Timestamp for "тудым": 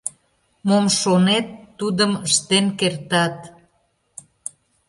1.79-2.11